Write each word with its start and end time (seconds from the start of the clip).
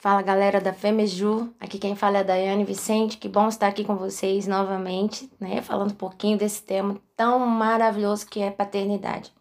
Fala 0.00 0.22
galera 0.22 0.60
da 0.60 0.72
Femeju, 0.72 1.52
aqui 1.58 1.76
quem 1.76 1.96
fala 1.96 2.18
é 2.18 2.20
a 2.20 2.22
Daiane 2.22 2.62
Vicente, 2.62 3.16
que 3.16 3.28
bom 3.28 3.48
estar 3.48 3.66
aqui 3.66 3.82
com 3.82 3.96
vocês 3.96 4.46
novamente, 4.46 5.28
né? 5.40 5.60
Falando 5.60 5.90
um 5.90 5.96
pouquinho 5.96 6.38
desse 6.38 6.62
tema 6.62 6.96
tão 7.16 7.40
maravilhoso 7.40 8.24
que 8.24 8.40
é 8.40 8.48
paternidade. 8.48 9.32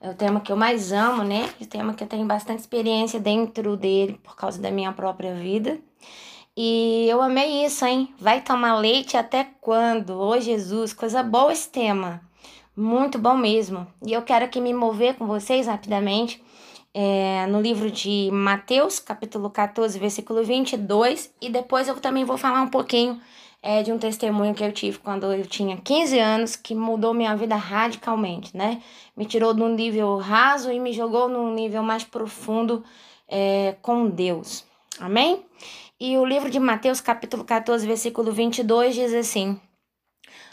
É 0.00 0.08
o 0.08 0.14
tema 0.14 0.40
que 0.40 0.50
eu 0.50 0.56
mais 0.56 0.92
amo, 0.92 1.24
né? 1.24 1.50
O 1.60 1.66
tema 1.66 1.92
que 1.92 2.02
eu 2.02 2.08
tenho 2.08 2.24
bastante 2.24 2.60
experiência 2.60 3.20
dentro 3.20 3.76
dele 3.76 4.18
por 4.24 4.34
causa 4.34 4.58
da 4.58 4.70
minha 4.70 4.90
própria 4.94 5.34
vida. 5.34 5.78
E 6.56 7.06
eu 7.06 7.20
amei 7.20 7.66
isso, 7.66 7.84
hein? 7.84 8.08
Vai 8.18 8.40
tomar 8.40 8.78
leite 8.78 9.14
até 9.14 9.46
quando? 9.60 10.18
Ô 10.18 10.40
Jesus, 10.40 10.94
coisa 10.94 11.22
boa 11.22 11.52
esse 11.52 11.68
tema. 11.68 12.22
Muito 12.74 13.18
bom 13.18 13.36
mesmo. 13.36 13.86
E 14.02 14.14
eu 14.14 14.22
quero 14.22 14.46
aqui 14.46 14.58
me 14.58 14.72
mover 14.72 15.16
com 15.16 15.26
vocês 15.26 15.66
rapidamente 15.66 16.42
é, 16.94 17.46
no 17.46 17.60
livro 17.60 17.90
de 17.90 18.30
Mateus, 18.32 18.98
capítulo 18.98 19.50
14, 19.50 19.98
versículo 19.98 20.42
22, 20.42 21.32
e 21.40 21.48
depois 21.48 21.88
eu 21.88 21.96
também 21.96 22.24
vou 22.24 22.36
falar 22.36 22.62
um 22.62 22.68
pouquinho 22.68 23.20
é, 23.62 23.82
de 23.82 23.92
um 23.92 23.98
testemunho 23.98 24.54
que 24.54 24.64
eu 24.64 24.72
tive 24.72 24.98
quando 24.98 25.32
eu 25.32 25.46
tinha 25.46 25.76
15 25.76 26.18
anos, 26.18 26.56
que 26.56 26.74
mudou 26.74 27.12
minha 27.12 27.36
vida 27.36 27.56
radicalmente, 27.56 28.56
né? 28.56 28.82
Me 29.16 29.24
tirou 29.26 29.52
de 29.52 29.62
um 29.62 29.74
nível 29.74 30.16
raso 30.18 30.70
e 30.70 30.78
me 30.78 30.92
jogou 30.92 31.28
num 31.28 31.52
nível 31.52 31.82
mais 31.82 32.04
profundo 32.04 32.84
é, 33.28 33.76
com 33.82 34.08
Deus. 34.08 34.64
Amém? 35.00 35.44
E 36.00 36.16
o 36.16 36.24
livro 36.24 36.48
de 36.50 36.60
Mateus, 36.60 37.00
capítulo 37.00 37.44
14, 37.44 37.86
versículo 37.86 38.32
22, 38.32 38.94
diz 38.94 39.12
assim: 39.12 39.60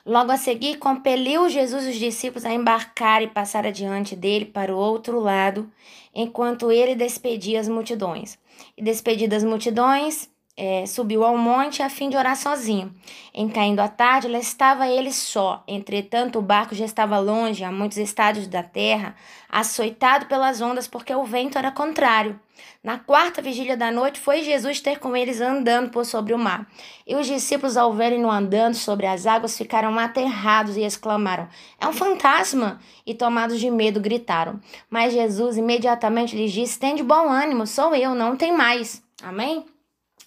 Logo 0.05 0.31
a 0.31 0.37
seguir, 0.37 0.77
compeliu 0.77 1.49
Jesus 1.49 1.87
os 1.87 1.95
discípulos 1.95 2.45
a 2.45 2.53
embarcar 2.53 3.23
e 3.23 3.27
passar 3.27 3.65
adiante 3.65 4.15
dele 4.15 4.45
para 4.45 4.71
o 4.71 4.77
outro 4.77 5.19
lado, 5.19 5.67
enquanto 6.13 6.71
ele 6.71 6.93
despedia 6.93 7.59
as 7.59 7.67
multidões. 7.67 8.37
E 8.77 8.83
despedidas 8.83 9.43
as 9.43 9.49
multidões, 9.49 10.29
é, 10.57 10.85
subiu 10.85 11.25
ao 11.25 11.37
monte 11.37 11.83
a 11.83 11.89
fim 11.89 12.09
de 12.09 12.15
orar 12.15 12.37
sozinho. 12.37 12.93
Em 13.33 13.49
caindo 13.49 13.81
a 13.81 13.89
tarde, 13.89 14.27
lá 14.27 14.39
estava 14.39 14.87
ele 14.87 15.11
só. 15.11 15.63
Entretanto, 15.67 16.39
o 16.39 16.41
barco 16.41 16.73
já 16.73 16.85
estava 16.85 17.19
longe, 17.19 17.63
a 17.63 17.71
muitos 17.71 17.97
estádios 17.97 18.47
da 18.47 18.63
terra, 18.63 19.15
açoitado 19.49 20.27
pelas 20.27 20.61
ondas, 20.61 20.87
porque 20.87 21.13
o 21.13 21.25
vento 21.25 21.57
era 21.57 21.71
contrário. 21.71 22.39
Na 22.81 22.97
quarta 22.97 23.41
vigília 23.41 23.75
da 23.75 23.91
noite, 23.91 24.19
foi 24.19 24.43
Jesus 24.43 24.79
ter 24.79 24.99
com 24.99 25.17
eles 25.17 25.41
andando 25.41 25.89
por 25.89 26.05
sobre 26.05 26.33
o 26.33 26.37
mar. 26.37 26.65
E 27.05 27.15
os 27.15 27.27
discípulos, 27.27 27.75
ao 27.75 27.91
verem-no 27.91 28.31
andando 28.31 28.75
sobre 28.75 29.07
as 29.07 29.25
águas, 29.25 29.57
ficaram 29.57 29.99
aterrados 29.99 30.77
e 30.77 30.83
exclamaram: 30.83 31.49
É 31.81 31.85
um 31.85 31.91
fantasma! 31.91 32.79
E 33.05 33.13
tomados 33.13 33.59
de 33.59 33.69
medo, 33.69 33.99
gritaram. 33.99 34.61
Mas 34.89 35.13
Jesus 35.13 35.57
imediatamente 35.57 36.35
lhes 36.35 36.53
disse: 36.53 36.79
Tende 36.79 37.03
bom 37.03 37.27
ânimo, 37.27 37.67
sou 37.67 37.93
eu, 37.93 38.15
não 38.15 38.37
tem 38.37 38.55
mais. 38.55 39.03
Amém? 39.21 39.65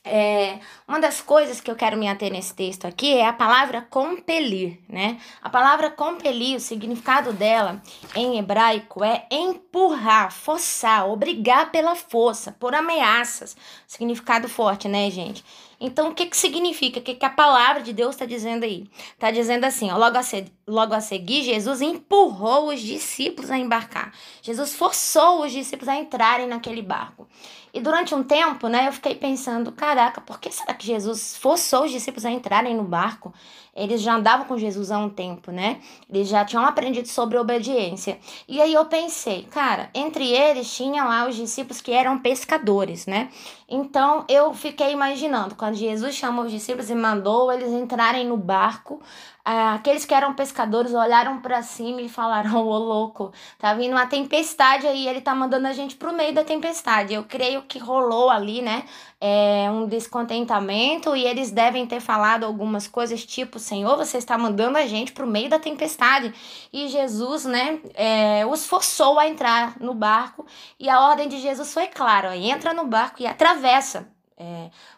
É, 0.05 0.59
uma 0.87 0.99
das 1.01 1.21
coisas 1.21 1.61
que 1.61 1.71
eu 1.71 1.77
quero 1.77 1.97
me 1.97 2.09
ater 2.09 2.33
nesse 2.33 2.55
texto 2.55 2.87
aqui 2.87 3.15
é 3.15 3.27
a 3.27 3.33
palavra 3.33 3.83
compelir, 3.83 4.79
né? 4.89 5.21
A 5.43 5.51
palavra 5.51 5.91
compelir, 5.91 6.57
o 6.57 6.61
significado 6.61 7.33
dela 7.33 7.83
em 8.15 8.39
hebraico 8.39 9.05
é 9.05 9.27
empurrar, 9.31 10.33
forçar, 10.33 11.09
obrigar 11.09 11.71
pela 11.71 11.95
força, 11.95 12.53
por 12.53 12.75
ameaças. 12.75 13.57
Significado 13.87 14.49
forte, 14.49 14.89
né, 14.89 15.11
gente? 15.11 15.45
Então, 15.81 16.11
o 16.11 16.15
que, 16.15 16.27
que 16.27 16.37
significa? 16.37 16.99
O 16.99 17.03
que, 17.03 17.15
que 17.15 17.27
a 17.27 17.31
palavra 17.31 17.83
de 17.83 17.93
Deus 17.93 18.15
está 18.15 18.25
dizendo 18.25 18.65
aí? 18.65 18.89
Está 19.13 19.31
dizendo 19.31 19.65
assim, 19.65 19.91
ó, 19.91 19.97
logo, 19.97 20.17
a 20.17 20.23
se, 20.23 20.51
logo 20.69 20.95
a 20.95 21.01
seguir, 21.01 21.43
Jesus 21.43 21.81
empurrou 21.81 22.69
os 22.69 22.81
discípulos 22.81 23.51
a 23.51 23.59
embarcar. 23.59 24.13
Jesus 24.43 24.75
forçou 24.75 25.45
os 25.45 25.51
discípulos 25.51 25.89
a 25.89 25.97
entrarem 25.97 26.47
naquele 26.47 26.83
barco. 26.83 27.27
E 27.73 27.81
durante 27.81 28.15
um 28.15 28.23
tempo, 28.23 28.67
né, 28.69 28.89
eu 28.89 28.93
fiquei 28.93 29.15
pensando, 29.15 29.71
caraca, 29.73 30.21
por 30.21 30.41
que 30.41 30.51
será 30.51 30.73
que 30.75 30.87
Jesus 30.87 31.37
forçou 31.37 31.85
os 31.85 31.91
discípulos 31.91 32.25
a 32.25 32.31
entrarem 32.31 32.75
no 32.75 32.83
barco? 32.83 33.33
Eles 33.75 34.01
já 34.01 34.15
andavam 34.15 34.47
com 34.47 34.59
Jesus 34.59 34.91
há 34.91 34.99
um 34.99 35.09
tempo, 35.09 35.53
né? 35.53 35.81
Eles 36.13 36.29
já 36.29 36.45
tinham 36.45 36.65
aprendido 36.65 37.07
sobre 37.07 37.39
obediência. 37.39 38.19
E 38.49 38.61
aí 38.61 38.75
eu 38.75 38.85
pensei, 38.87 39.45
cara, 39.45 39.89
entre 39.95 40.29
eles 40.33 40.75
tinha 40.75 41.05
lá 41.05 41.29
os 41.29 41.37
discípulos 41.37 41.81
que 41.81 41.93
eram 41.93 42.19
pescadores, 42.19 43.07
né? 43.07 43.29
Então 43.69 44.25
eu 44.29 44.53
fiquei 44.53 44.91
imaginando, 44.91 45.55
quando 45.55 45.75
Jesus 45.75 46.17
chamou 46.17 46.47
os 46.47 46.51
discípulos 46.51 46.91
e 46.91 46.95
mandou 46.95 47.53
eles 47.53 47.71
entrarem 47.71 48.27
no 48.27 48.37
barco, 48.37 49.01
ah, 49.45 49.75
aqueles 49.75 50.05
que 50.05 50.13
eram 50.13 50.35
pescadores 50.35 50.58
olharam 50.93 51.41
para 51.41 51.63
cima 51.63 52.01
e 52.01 52.09
falaram: 52.09 52.67
Ô 52.67 52.79
louco, 52.79 53.33
tá 53.59 53.75
vindo 53.75 53.93
uma 53.93 54.07
tempestade 54.07 54.87
aí, 54.87 55.07
ele 55.07 55.21
tá 55.21 55.35
mandando 55.35 55.67
a 55.67 55.73
gente 55.73 55.97
pro 55.97 56.13
meio 56.13 56.35
da 56.35 56.45
tempestade. 56.45 57.15
Eu 57.15 57.25
creio 57.25 57.63
que 57.63 57.79
rolou 57.79 58.31
ali, 58.31 58.63
né? 58.63 58.85
É, 59.21 59.69
um 59.71 59.87
descontentamento 59.87 61.17
e 61.17 61.25
eles 61.25 61.51
devem 61.51 61.87
ter 61.87 62.01
falado 62.01 62.45
algumas 62.45 62.87
coisas 62.87 63.25
tipo: 63.25 63.59
Senhor, 63.59 63.97
você 63.97 64.19
está 64.19 64.39
mandando 64.39 64.79
a 64.79 64.87
gente 64.87 65.13
pro 65.13 65.27
meio 65.27 65.51
da 65.51 65.59
tempestade. 65.59 66.33
E 66.73 66.89
Jesus, 66.89 67.45
né, 67.45 67.81
é, 67.95 68.47
os 68.47 68.67
forçou 68.67 69.19
a 69.19 69.29
entrar 69.29 69.79
no 69.81 69.95
barco 69.95 70.47
e 70.79 70.89
a 70.89 71.01
ordem 71.01 71.29
de 71.29 71.39
Jesus 71.39 71.73
foi 71.73 71.87
clara: 71.87 72.37
entra 72.37 72.73
no 72.73 72.87
barco 72.87 73.23
e 73.23 73.27
atravessa. 73.27 74.18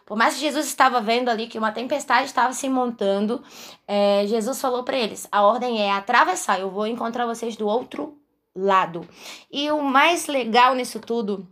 Por 0.05 0.17
mais 0.17 0.35
que 0.35 0.41
Jesus 0.41 0.67
estava 0.67 1.01
vendo 1.01 1.29
ali 1.29 1.47
que 1.47 1.57
uma 1.57 1.71
tempestade 1.71 2.25
estava 2.25 2.53
se 2.53 2.67
montando, 2.69 3.43
é, 3.87 4.25
Jesus 4.27 4.59
falou 4.59 4.83
para 4.83 4.97
eles: 4.97 5.27
a 5.31 5.41
ordem 5.43 5.81
é 5.81 5.91
atravessar, 5.91 6.59
eu 6.59 6.69
vou 6.69 6.87
encontrar 6.87 7.25
vocês 7.25 7.55
do 7.55 7.67
outro 7.67 8.17
lado. 8.55 9.07
E 9.51 9.71
o 9.71 9.81
mais 9.81 10.27
legal 10.27 10.75
nisso 10.75 10.99
tudo 10.99 11.47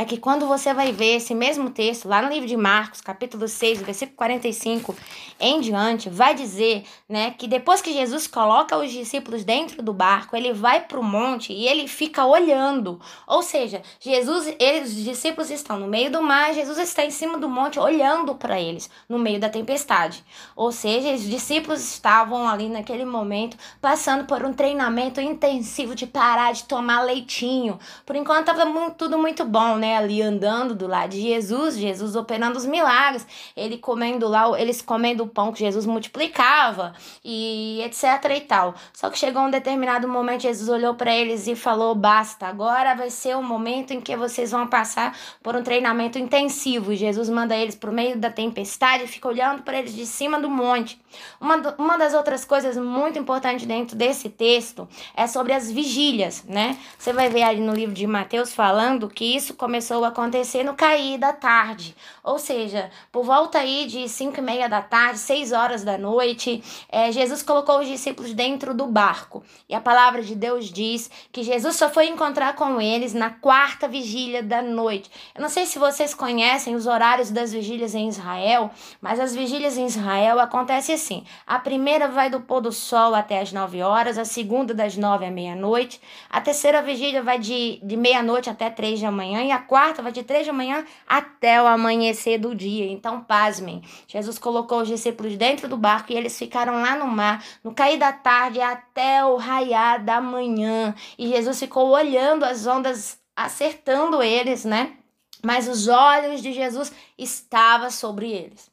é 0.00 0.04
que 0.06 0.16
quando 0.16 0.46
você 0.46 0.72
vai 0.72 0.92
ver 0.92 1.16
esse 1.16 1.34
mesmo 1.34 1.68
texto, 1.68 2.08
lá 2.08 2.22
no 2.22 2.30
livro 2.30 2.48
de 2.48 2.56
Marcos, 2.56 3.02
capítulo 3.02 3.46
6, 3.46 3.82
versículo 3.82 4.16
45 4.16 4.96
em 5.38 5.60
diante, 5.60 6.08
vai 6.08 6.34
dizer, 6.34 6.84
né, 7.06 7.34
que 7.36 7.46
depois 7.46 7.82
que 7.82 7.92
Jesus 7.92 8.26
coloca 8.26 8.78
os 8.78 8.90
discípulos 8.90 9.44
dentro 9.44 9.82
do 9.82 9.92
barco, 9.92 10.34
ele 10.34 10.54
vai 10.54 10.80
para 10.80 10.98
o 10.98 11.04
monte 11.04 11.52
e 11.52 11.68
ele 11.68 11.86
fica 11.86 12.24
olhando. 12.24 12.98
Ou 13.26 13.42
seja, 13.42 13.82
Jesus, 14.00 14.54
eles, 14.58 14.88
os 14.88 15.04
discípulos 15.04 15.50
estão 15.50 15.78
no 15.78 15.86
meio 15.86 16.10
do 16.10 16.22
mar, 16.22 16.54
Jesus 16.54 16.78
está 16.78 17.04
em 17.04 17.10
cima 17.10 17.36
do 17.36 17.46
monte 17.46 17.78
olhando 17.78 18.34
para 18.34 18.58
eles, 18.58 18.88
no 19.06 19.18
meio 19.18 19.38
da 19.38 19.50
tempestade. 19.50 20.24
Ou 20.56 20.72
seja, 20.72 21.12
os 21.12 21.28
discípulos 21.28 21.80
estavam 21.80 22.48
ali 22.48 22.70
naquele 22.70 23.04
momento 23.04 23.54
passando 23.82 24.24
por 24.24 24.42
um 24.46 24.54
treinamento 24.54 25.20
intensivo 25.20 25.94
de 25.94 26.06
parar 26.06 26.54
de 26.54 26.64
tomar 26.64 27.02
leitinho. 27.02 27.78
Por 28.06 28.16
enquanto 28.16 28.48
estava 28.48 28.90
tudo 28.92 29.18
muito 29.18 29.44
bom, 29.44 29.76
né? 29.76 29.89
Ali 29.96 30.22
andando 30.22 30.74
do 30.74 30.86
lado 30.86 31.10
de 31.10 31.20
Jesus, 31.20 31.76
Jesus 31.76 32.16
operando 32.16 32.56
os 32.56 32.64
milagres, 32.64 33.26
ele 33.56 33.76
comendo 33.78 34.28
lá, 34.28 34.58
eles 34.60 34.80
comendo 34.80 35.24
o 35.24 35.28
pão 35.28 35.52
que 35.52 35.60
Jesus 35.60 35.84
multiplicava 35.84 36.94
e 37.24 37.82
etc 37.84 38.02
e 38.36 38.40
tal. 38.40 38.74
Só 38.92 39.10
que 39.10 39.18
chegou 39.18 39.42
um 39.42 39.50
determinado 39.50 40.08
momento, 40.08 40.42
Jesus 40.42 40.68
olhou 40.68 40.94
para 40.94 41.14
eles 41.14 41.46
e 41.46 41.54
falou: 41.54 41.94
"Basta, 41.94 42.46
agora 42.46 42.94
vai 42.94 43.10
ser 43.10 43.36
o 43.36 43.42
momento 43.42 43.92
em 43.92 44.00
que 44.00 44.16
vocês 44.16 44.50
vão 44.50 44.66
passar 44.66 45.16
por 45.42 45.54
um 45.54 45.62
treinamento 45.62 46.18
intensivo". 46.18 46.94
Jesus 46.94 47.28
manda 47.28 47.56
eles 47.56 47.74
pro 47.74 47.92
meio 47.92 48.16
da 48.16 48.30
tempestade 48.30 49.06
fica 49.06 49.28
olhando 49.28 49.62
para 49.62 49.78
eles 49.78 49.94
de 49.94 50.06
cima 50.06 50.40
do 50.40 50.48
monte. 50.48 51.00
Uma, 51.40 51.56
uma 51.78 51.98
das 51.98 52.14
outras 52.14 52.44
coisas 52.44 52.76
muito 52.76 53.18
importantes 53.18 53.66
dentro 53.66 53.96
desse 53.96 54.28
texto 54.28 54.88
é 55.14 55.26
sobre 55.26 55.52
as 55.52 55.70
vigílias, 55.70 56.44
né? 56.44 56.78
Você 56.98 57.12
vai 57.12 57.28
ver 57.28 57.42
ali 57.42 57.60
no 57.60 57.74
livro 57.74 57.94
de 57.94 58.06
Mateus 58.06 58.54
falando 58.54 59.08
que 59.08 59.24
isso 59.24 59.54
começou 59.70 60.04
a 60.04 60.08
acontecer 60.08 60.64
no 60.64 60.74
cair 60.74 61.16
da 61.16 61.32
tarde, 61.32 61.94
ou 62.24 62.40
seja, 62.40 62.90
por 63.12 63.24
volta 63.24 63.60
aí 63.60 63.86
de 63.86 64.08
5 64.08 64.36
e 64.36 64.42
meia 64.42 64.68
da 64.68 64.82
tarde, 64.82 65.20
6 65.20 65.52
horas 65.52 65.84
da 65.84 65.96
noite, 65.96 66.60
é, 66.88 67.12
Jesus 67.12 67.40
colocou 67.40 67.78
os 67.78 67.86
discípulos 67.86 68.34
dentro 68.34 68.74
do 68.74 68.88
barco. 68.88 69.44
E 69.68 69.74
a 69.76 69.80
palavra 69.80 70.22
de 70.22 70.34
Deus 70.34 70.72
diz 70.72 71.08
que 71.30 71.44
Jesus 71.44 71.76
só 71.76 71.88
foi 71.88 72.08
encontrar 72.08 72.56
com 72.56 72.80
eles 72.80 73.14
na 73.14 73.30
quarta 73.30 73.86
vigília 73.86 74.42
da 74.42 74.60
noite. 74.60 75.08
Eu 75.36 75.40
não 75.40 75.48
sei 75.48 75.64
se 75.66 75.78
vocês 75.78 76.14
conhecem 76.14 76.74
os 76.74 76.88
horários 76.88 77.30
das 77.30 77.52
vigílias 77.52 77.94
em 77.94 78.08
Israel, 78.08 78.72
mas 79.00 79.20
as 79.20 79.36
vigílias 79.36 79.78
em 79.78 79.86
Israel 79.86 80.40
acontecem 80.40 80.96
assim: 80.96 81.24
a 81.46 81.60
primeira 81.60 82.08
vai 82.08 82.28
do 82.28 82.40
pôr 82.40 82.60
do 82.60 82.72
sol 82.72 83.14
até 83.14 83.38
as 83.38 83.52
9 83.52 83.80
horas, 83.82 84.18
a 84.18 84.24
segunda 84.24 84.74
das 84.74 84.96
9 84.96 85.26
à 85.26 85.30
meia-noite, 85.30 86.00
a 86.28 86.40
terceira 86.40 86.82
vigília 86.82 87.22
vai 87.22 87.38
de, 87.38 87.78
de 87.84 87.96
meia-noite 87.96 88.50
até 88.50 88.68
3 88.68 89.00
da 89.00 89.12
manhã 89.12 89.44
e 89.44 89.52
a 89.52 89.59
quarta 89.60 90.02
vai 90.02 90.12
de 90.12 90.22
três 90.22 90.46
da 90.46 90.52
manhã 90.52 90.84
até 91.06 91.62
o 91.62 91.66
amanhecer 91.66 92.38
do 92.38 92.54
dia. 92.54 92.90
Então, 92.90 93.20
pasmem. 93.22 93.82
Jesus 94.06 94.38
colocou 94.38 94.82
os 94.82 94.88
discípulos 94.88 95.36
dentro 95.36 95.68
do 95.68 95.76
barco 95.76 96.12
e 96.12 96.16
eles 96.16 96.38
ficaram 96.38 96.80
lá 96.80 96.96
no 96.96 97.06
mar, 97.06 97.44
no 97.62 97.74
cair 97.74 97.98
da 97.98 98.12
tarde 98.12 98.60
até 98.60 99.24
o 99.24 99.36
raiar 99.36 100.04
da 100.04 100.20
manhã. 100.20 100.94
E 101.18 101.28
Jesus 101.28 101.58
ficou 101.58 101.88
olhando 101.90 102.44
as 102.44 102.66
ondas, 102.66 103.18
acertando 103.36 104.22
eles, 104.22 104.64
né? 104.64 104.94
Mas 105.42 105.68
os 105.68 105.88
olhos 105.88 106.42
de 106.42 106.52
Jesus 106.52 106.92
estavam 107.16 107.90
sobre 107.90 108.30
eles. 108.30 108.70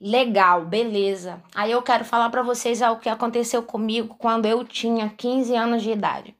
Legal, 0.00 0.66
beleza. 0.66 1.42
Aí 1.54 1.72
eu 1.72 1.80
quero 1.80 2.04
falar 2.04 2.28
para 2.28 2.42
vocês 2.42 2.82
o 2.82 2.96
que 2.96 3.08
aconteceu 3.08 3.62
comigo 3.62 4.14
quando 4.18 4.44
eu 4.44 4.62
tinha 4.62 5.08
15 5.16 5.54
anos 5.56 5.82
de 5.82 5.90
idade. 5.90 6.36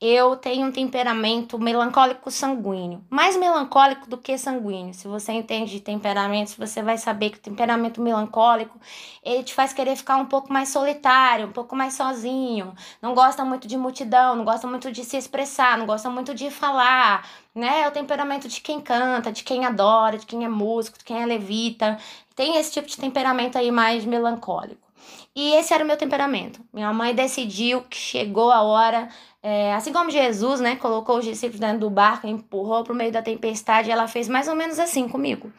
Eu 0.00 0.36
tenho 0.36 0.68
um 0.68 0.70
temperamento 0.70 1.58
melancólico 1.58 2.30
sanguíneo. 2.30 3.04
Mais 3.10 3.36
melancólico 3.36 4.08
do 4.08 4.16
que 4.16 4.38
sanguíneo. 4.38 4.94
Se 4.94 5.08
você 5.08 5.32
entende 5.32 5.72
de 5.72 5.80
temperamentos, 5.80 6.54
você 6.54 6.80
vai 6.82 6.96
saber 6.96 7.30
que 7.30 7.38
o 7.38 7.40
temperamento 7.40 8.00
melancólico, 8.00 8.78
ele 9.24 9.42
te 9.42 9.52
faz 9.52 9.72
querer 9.72 9.96
ficar 9.96 10.16
um 10.16 10.26
pouco 10.26 10.52
mais 10.52 10.68
solitário, 10.68 11.48
um 11.48 11.52
pouco 11.52 11.74
mais 11.74 11.94
sozinho. 11.94 12.72
Não 13.02 13.12
gosta 13.12 13.44
muito 13.44 13.66
de 13.66 13.76
multidão, 13.76 14.36
não 14.36 14.44
gosta 14.44 14.68
muito 14.68 14.92
de 14.92 15.04
se 15.04 15.16
expressar, 15.16 15.76
não 15.76 15.86
gosta 15.86 16.08
muito 16.08 16.32
de 16.32 16.48
falar, 16.48 17.28
né? 17.52 17.80
É 17.82 17.88
o 17.88 17.92
temperamento 17.92 18.46
de 18.46 18.60
quem 18.60 18.80
canta, 18.80 19.32
de 19.32 19.42
quem 19.42 19.66
adora, 19.66 20.16
de 20.16 20.26
quem 20.26 20.44
é 20.44 20.48
músico, 20.48 20.98
de 20.98 21.04
quem 21.04 21.20
é 21.20 21.26
levita. 21.26 21.98
Tem 22.36 22.56
esse 22.56 22.72
tipo 22.72 22.86
de 22.86 22.96
temperamento 22.96 23.58
aí 23.58 23.72
mais 23.72 24.04
melancólico. 24.04 24.88
E 25.34 25.54
esse 25.54 25.72
era 25.72 25.84
o 25.84 25.86
meu 25.86 25.96
temperamento. 25.96 26.60
Minha 26.72 26.92
mãe 26.92 27.14
decidiu 27.14 27.82
que 27.82 27.96
chegou 27.96 28.50
a 28.50 28.62
hora, 28.62 29.08
é, 29.42 29.74
assim 29.74 29.92
como 29.92 30.10
Jesus, 30.10 30.60
né, 30.60 30.76
colocou 30.76 31.18
os 31.18 31.24
discípulos 31.24 31.60
dentro 31.60 31.80
do 31.80 31.90
barco, 31.90 32.26
empurrou 32.26 32.82
para 32.82 32.92
o 32.92 32.96
meio 32.96 33.12
da 33.12 33.22
tempestade, 33.22 33.90
ela 33.90 34.08
fez 34.08 34.28
mais 34.28 34.48
ou 34.48 34.56
menos 34.56 34.78
assim 34.78 35.08
comigo. 35.08 35.52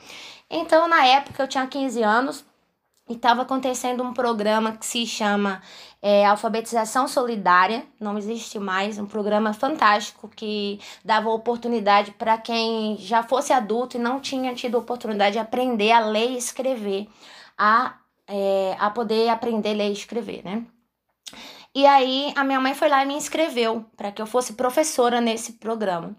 Então, 0.50 0.88
na 0.88 1.06
época, 1.06 1.44
eu 1.44 1.48
tinha 1.48 1.66
15 1.66 2.04
anos 2.04 2.46
e 3.10 3.14
estava 3.14 3.42
acontecendo 3.42 4.04
um 4.04 4.14
programa 4.14 4.74
que 4.74 4.86
se 4.86 5.06
chama 5.06 5.62
é, 6.02 6.26
Alfabetização 6.26 7.08
Solidária, 7.08 7.84
não 8.00 8.18
existe 8.18 8.60
mais, 8.60 9.00
um 9.00 9.06
programa 9.06 9.54
fantástico 9.54 10.28
que 10.28 10.80
dava 11.04 11.30
oportunidade 11.30 12.12
para 12.12 12.38
quem 12.38 12.98
já 12.98 13.24
fosse 13.24 13.54
adulto 13.54 13.98
e 13.98 14.00
não 14.00 14.20
tinha 14.20 14.54
tido 14.54 14.78
oportunidade 14.78 15.34
de 15.34 15.40
aprender 15.40 15.92
a 15.92 16.00
ler 16.00 16.32
e 16.32 16.38
escrever, 16.38 17.08
a 17.58 17.96
é, 18.28 18.76
a 18.80 18.92
poder 18.92 19.30
aprender 19.30 19.72
a 19.72 19.74
ler 19.74 19.90
e 19.90 19.94
escrever, 19.94 20.44
né? 20.46 20.64
E 21.76 21.86
aí 21.86 22.34
a 22.36 22.44
minha 22.44 22.60
mãe 22.60 22.74
foi 22.74 22.90
lá 22.90 23.04
e 23.04 23.08
me 23.08 23.14
inscreveu 23.14 23.86
para 23.96 24.12
que 24.12 24.22
eu 24.22 24.26
fosse 24.26 24.54
professora 24.54 25.22
nesse 25.22 25.54
programa. 25.54 26.16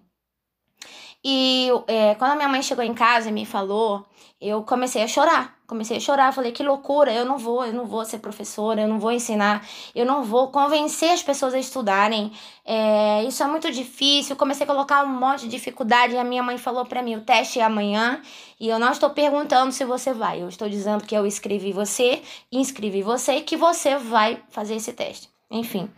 E 1.22 1.68
é, 1.86 2.14
quando 2.14 2.32
a 2.32 2.36
minha 2.36 2.48
mãe 2.48 2.62
chegou 2.62 2.82
em 2.84 2.94
casa 2.94 3.28
e 3.28 3.32
me 3.32 3.44
falou, 3.44 4.06
eu 4.40 4.62
comecei 4.62 5.02
a 5.02 5.08
chorar. 5.08 5.58
Comecei 5.66 5.98
a 5.98 6.00
chorar, 6.00 6.32
falei, 6.32 6.50
que 6.50 6.62
loucura, 6.62 7.12
eu 7.12 7.24
não 7.24 7.38
vou, 7.38 7.64
eu 7.64 7.72
não 7.72 7.86
vou 7.86 8.04
ser 8.04 8.18
professora, 8.18 8.80
eu 8.80 8.88
não 8.88 8.98
vou 8.98 9.12
ensinar, 9.12 9.64
eu 9.94 10.04
não 10.04 10.24
vou 10.24 10.48
convencer 10.50 11.10
as 11.10 11.22
pessoas 11.22 11.54
a 11.54 11.58
estudarem. 11.58 12.32
É, 12.64 13.22
isso 13.24 13.42
é 13.42 13.46
muito 13.46 13.70
difícil. 13.70 14.34
Comecei 14.34 14.64
a 14.64 14.66
colocar 14.66 15.04
um 15.04 15.08
monte 15.08 15.42
de 15.42 15.48
dificuldade 15.48 16.14
e 16.14 16.18
a 16.18 16.24
minha 16.24 16.42
mãe 16.42 16.56
falou 16.58 16.86
para 16.86 17.02
mim, 17.02 17.16
o 17.16 17.20
teste 17.20 17.60
é 17.60 17.62
amanhã 17.62 18.22
e 18.58 18.68
eu 18.68 18.78
não 18.78 18.90
estou 18.90 19.10
perguntando 19.10 19.72
se 19.72 19.84
você 19.84 20.12
vai. 20.12 20.42
Eu 20.42 20.48
estou 20.48 20.68
dizendo 20.68 21.04
que 21.04 21.14
eu 21.14 21.26
escrevi 21.26 21.72
você, 21.72 22.22
inscrevi 22.50 23.02
você 23.02 23.36
e 23.36 23.42
que 23.42 23.56
você 23.56 23.96
vai 23.96 24.42
fazer 24.48 24.76
esse 24.76 24.92
teste. 24.92 25.28
Enfim, 25.50 25.90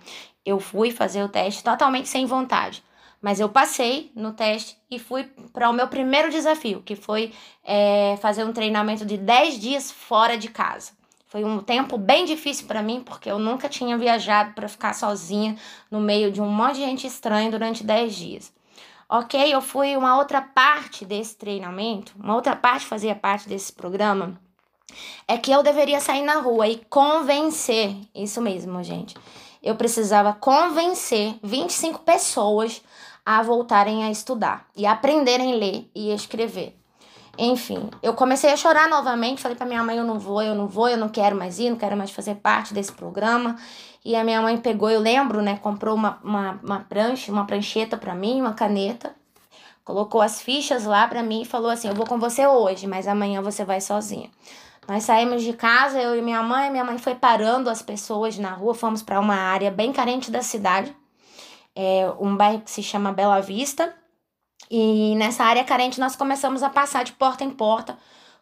eu 0.44 0.58
fui 0.58 0.90
fazer 0.90 1.22
o 1.22 1.28
teste 1.28 1.62
totalmente 1.62 2.08
sem 2.08 2.24
vontade. 2.26 2.82
Mas 3.20 3.38
eu 3.38 3.48
passei 3.48 4.10
no 4.16 4.32
teste 4.32 4.76
e 4.90 4.98
fui 4.98 5.24
para 5.52 5.70
o 5.70 5.72
meu 5.72 5.86
primeiro 5.86 6.30
desafio, 6.30 6.82
que 6.82 6.96
foi 6.96 7.32
é, 7.62 8.16
fazer 8.20 8.44
um 8.44 8.52
treinamento 8.52 9.06
de 9.06 9.16
10 9.16 9.60
dias 9.60 9.92
fora 9.92 10.36
de 10.36 10.48
casa. 10.48 10.90
Foi 11.28 11.44
um 11.44 11.60
tempo 11.60 11.96
bem 11.96 12.24
difícil 12.24 12.66
para 12.66 12.82
mim, 12.82 13.00
porque 13.00 13.30
eu 13.30 13.38
nunca 13.38 13.68
tinha 13.68 13.96
viajado 13.96 14.52
para 14.54 14.68
ficar 14.68 14.92
sozinha 14.92 15.56
no 15.90 16.00
meio 16.00 16.32
de 16.32 16.42
um 16.42 16.48
monte 16.48 16.74
de 16.74 16.80
gente 16.80 17.06
estranha 17.06 17.50
durante 17.50 17.84
10 17.84 18.14
dias. 18.14 18.52
Ok, 19.08 19.54
eu 19.54 19.60
fui 19.60 19.96
uma 19.96 20.18
outra 20.18 20.42
parte 20.42 21.04
desse 21.04 21.36
treinamento, 21.36 22.12
uma 22.18 22.34
outra 22.34 22.56
parte 22.56 22.86
fazia 22.86 23.14
parte 23.14 23.48
desse 23.48 23.72
programa, 23.72 24.40
é 25.28 25.38
que 25.38 25.50
eu 25.50 25.62
deveria 25.62 26.00
sair 26.00 26.22
na 26.22 26.40
rua 26.40 26.66
e 26.66 26.82
convencer, 26.90 27.94
isso 28.14 28.40
mesmo, 28.40 28.82
gente. 28.82 29.14
Eu 29.62 29.76
precisava 29.76 30.32
convencer 30.32 31.36
25 31.42 32.00
pessoas 32.00 32.82
a 33.24 33.42
voltarem 33.42 34.04
a 34.04 34.10
estudar 34.10 34.66
e 34.76 34.84
aprenderem 34.84 35.52
a 35.52 35.56
ler 35.56 35.90
e 35.94 36.12
escrever. 36.12 36.76
Enfim, 37.38 37.88
eu 38.02 38.12
comecei 38.12 38.52
a 38.52 38.56
chorar 38.56 38.88
novamente, 38.88 39.40
falei 39.40 39.56
para 39.56 39.66
minha 39.66 39.82
mãe, 39.82 39.96
eu 39.96 40.04
não 40.04 40.18
vou, 40.18 40.42
eu 40.42 40.54
não 40.54 40.66
vou, 40.66 40.88
eu 40.88 40.98
não 40.98 41.08
quero 41.08 41.34
mais 41.34 41.58
ir, 41.58 41.70
não 41.70 41.76
quero 41.76 41.96
mais 41.96 42.10
fazer 42.10 42.34
parte 42.34 42.74
desse 42.74 42.92
programa. 42.92 43.56
E 44.04 44.14
a 44.16 44.24
minha 44.24 44.42
mãe 44.42 44.58
pegou, 44.58 44.90
eu 44.90 45.00
lembro, 45.00 45.40
né, 45.40 45.58
comprou 45.62 45.94
uma, 45.94 46.18
uma, 46.22 46.60
uma 46.62 46.80
prancha, 46.80 47.32
uma 47.32 47.46
prancheta 47.46 47.96
para 47.96 48.14
mim, 48.14 48.40
uma 48.40 48.52
caneta, 48.52 49.14
colocou 49.84 50.20
as 50.20 50.42
fichas 50.42 50.84
lá 50.84 51.06
para 51.06 51.22
mim 51.22 51.42
e 51.42 51.44
falou 51.44 51.70
assim, 51.70 51.88
eu 51.88 51.94
vou 51.94 52.06
com 52.06 52.18
você 52.18 52.46
hoje, 52.46 52.86
mas 52.86 53.06
amanhã 53.08 53.40
você 53.40 53.64
vai 53.64 53.80
sozinha. 53.80 54.28
Nós 54.88 55.04
saímos 55.04 55.42
de 55.42 55.52
casa, 55.52 56.00
eu 56.00 56.16
e 56.16 56.22
minha 56.22 56.42
mãe, 56.42 56.70
minha 56.70 56.84
mãe 56.84 56.98
foi 56.98 57.14
parando 57.14 57.70
as 57.70 57.82
pessoas 57.82 58.36
na 58.38 58.52
rua, 58.52 58.74
fomos 58.74 59.02
para 59.02 59.20
uma 59.20 59.36
área 59.36 59.70
bem 59.70 59.92
carente 59.92 60.30
da 60.30 60.42
cidade 60.42 60.94
é 61.74 62.06
um 62.20 62.36
bairro 62.36 62.60
que 62.60 62.70
se 62.70 62.82
chama 62.82 63.12
Bela 63.12 63.40
Vista. 63.40 63.94
E 64.70 65.14
nessa 65.16 65.44
área 65.44 65.64
carente 65.64 66.00
nós 66.00 66.16
começamos 66.16 66.62
a 66.62 66.70
passar 66.70 67.04
de 67.04 67.12
porta 67.12 67.44
em 67.44 67.50
porta, 67.50 67.98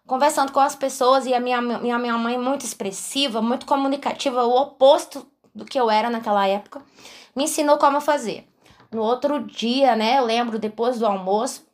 conversando 0.06 0.52
com 0.52 0.60
as 0.60 0.74
pessoas. 0.74 1.26
E 1.26 1.34
a 1.34 1.40
minha, 1.40 1.60
minha, 1.60 1.98
minha 1.98 2.18
mãe, 2.18 2.38
muito 2.38 2.64
expressiva, 2.64 3.40
muito 3.40 3.66
comunicativa, 3.66 4.44
o 4.44 4.54
oposto 4.54 5.26
do 5.54 5.64
que 5.64 5.78
eu 5.78 5.90
era 5.90 6.10
naquela 6.10 6.46
época, 6.46 6.82
me 7.34 7.44
ensinou 7.44 7.78
como 7.78 8.00
fazer. 8.00 8.46
No 8.92 9.02
outro 9.02 9.40
dia, 9.40 9.96
né, 9.96 10.18
eu 10.18 10.24
lembro, 10.24 10.58
depois 10.58 10.98
do 10.98 11.06
almoço, 11.06 11.66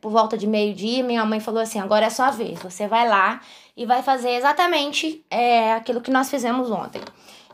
por 0.00 0.10
volta 0.10 0.36
de 0.36 0.46
meio-dia, 0.46 1.02
minha 1.02 1.24
mãe 1.24 1.40
falou 1.40 1.60
assim: 1.60 1.78
agora 1.78 2.06
é 2.06 2.10
sua 2.10 2.30
vez, 2.30 2.60
você 2.60 2.86
vai 2.86 3.08
lá 3.08 3.40
e 3.76 3.84
vai 3.84 4.02
fazer 4.02 4.30
exatamente 4.30 5.24
é, 5.30 5.72
aquilo 5.72 6.00
que 6.00 6.10
nós 6.10 6.30
fizemos 6.30 6.70
ontem. 6.70 7.02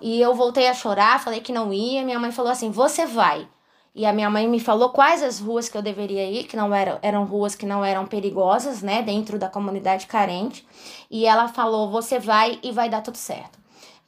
E 0.00 0.20
eu 0.20 0.34
voltei 0.34 0.67
a 0.69 0.75
chorar, 0.75 1.22
falei 1.22 1.40
que 1.40 1.52
não 1.52 1.72
ia. 1.72 2.05
Minha 2.05 2.19
mãe 2.19 2.32
falou 2.32 2.50
assim: 2.50 2.70
você 2.70 3.06
vai. 3.06 3.46
E 3.94 4.06
a 4.06 4.12
minha 4.12 4.31
mãe 4.31 4.46
me 4.46 4.61
falou 4.61 4.90
quais 4.90 5.22
as 5.22 5.40
ruas 5.40 5.69
que 5.69 5.76
eu 5.76 5.82
deveria 5.82 6.25
ir, 6.31 6.44
que 6.44 6.56
não 6.56 6.72
eram, 6.72 6.99
eram 7.02 7.25
ruas 7.25 7.56
que 7.56 7.67
não 7.67 7.84
eram 7.84 8.06
perigosas, 8.06 8.82
né, 8.82 9.02
dentro 9.02 9.37
da 9.37 9.49
comunidade 9.49 10.06
carente. 10.06 10.67
E 11.11 11.26
ela 11.26 11.49
falou: 11.49 11.90
você 11.90 12.19
vai 12.19 12.58
e 12.62 12.73
vai 12.73 12.88
dar 12.88 13.02
tudo 13.02 13.16
certo. 13.16 13.58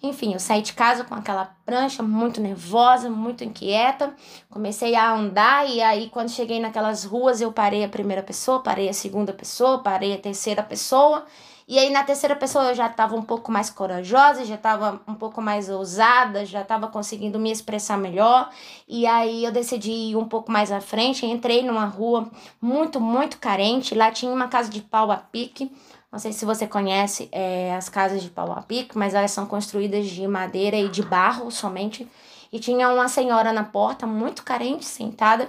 Enfim, 0.03 0.32
eu 0.32 0.41
saí 0.41 0.62
de 0.62 0.73
casa 0.73 1.05
com 1.05 1.15
aquela 1.15 1.55
prancha, 1.65 2.03
muito 2.03 2.41
nervosa, 2.41 3.08
muito 3.08 3.44
inquieta. 3.44 4.12
Comecei 4.50 4.97
a 4.97 5.12
andar 5.12 5.69
e 5.69 5.81
aí, 5.81 6.08
quando 6.11 6.29
cheguei 6.29 6.58
naquelas 6.58 7.05
ruas, 7.05 7.41
eu 7.41 7.53
parei 7.53 7.85
a 7.85 7.88
primeira 7.88 8.23
pessoa, 8.23 8.61
parei 8.61 8.88
a 8.88 8.93
segunda 8.93 9.32
pessoa, 9.32 9.79
parei 9.79 10.12
a 10.15 10.19
terceira 10.19 10.62
pessoa. 10.62 11.25
E 11.67 11.79
aí 11.79 11.91
na 11.91 12.03
terceira 12.03 12.35
pessoa 12.35 12.67
eu 12.67 12.75
já 12.75 12.87
estava 12.87 13.14
um 13.14 13.23
pouco 13.23 13.53
mais 13.53 13.70
corajosa, 13.70 14.44
já 14.44 14.56
estava 14.56 15.00
um 15.06 15.14
pouco 15.14 15.41
mais 15.41 15.69
ousada, 15.69 16.44
já 16.44 16.62
estava 16.62 16.88
conseguindo 16.88 17.38
me 17.38 17.50
expressar 17.50 17.97
melhor. 17.97 18.50
E 18.88 19.06
aí 19.06 19.44
eu 19.44 19.53
decidi 19.53 19.91
ir 19.91 20.17
um 20.17 20.26
pouco 20.26 20.50
mais 20.50 20.73
à 20.73 20.81
frente, 20.81 21.25
entrei 21.25 21.62
numa 21.62 21.85
rua 21.85 22.29
muito, 22.61 23.00
muito 23.00 23.38
carente. 23.38 23.94
Lá 23.94 24.11
tinha 24.11 24.32
uma 24.32 24.49
casa 24.49 24.70
de 24.70 24.81
pau 24.81 25.11
a 25.11 25.17
pique. 25.17 25.70
Não 26.11 26.19
sei 26.19 26.32
se 26.32 26.44
você 26.44 26.67
conhece 26.67 27.29
é, 27.32 27.75
as 27.75 27.89
casas 27.89 28.22
de 28.22 28.29
pau 28.29 28.53
a 28.53 28.60
pique, 28.60 28.98
mas 28.98 29.15
elas 29.15 29.31
são 29.31 29.46
construídas 29.46 30.06
de 30.08 30.27
madeira 30.29 30.77
e 30.77 30.89
de 30.89 31.03
barro 31.03 31.51
somente. 31.51 32.06
E 32.53 32.58
tinha 32.58 32.91
uma 32.91 33.08
senhora 33.08 33.51
na 33.51 33.65
porta, 33.65 34.06
muito 34.06 34.43
carente, 34.43 34.84
sentada, 34.84 35.48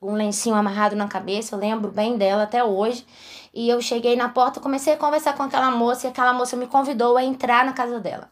um 0.00 0.12
lencinho 0.12 0.54
amarrado 0.54 0.96
na 0.96 1.08
cabeça. 1.08 1.54
Eu 1.54 1.60
lembro 1.60 1.90
bem 1.90 2.16
dela 2.16 2.44
até 2.44 2.62
hoje. 2.62 3.04
E 3.52 3.68
eu 3.68 3.80
cheguei 3.80 4.14
na 4.14 4.28
porta, 4.28 4.60
comecei 4.60 4.92
a 4.92 4.96
conversar 4.96 5.34
com 5.34 5.42
aquela 5.42 5.70
moça 5.70 6.06
e 6.06 6.10
aquela 6.10 6.32
moça 6.32 6.56
me 6.56 6.66
convidou 6.66 7.16
a 7.16 7.24
entrar 7.24 7.64
na 7.64 7.72
casa 7.72 7.98
dela. 7.98 8.30